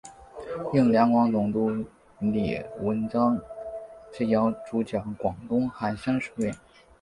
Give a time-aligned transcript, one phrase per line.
[0.73, 1.69] 应两广总督
[2.17, 3.39] 李瀚章
[4.11, 6.51] 之邀主讲广东韩山书院。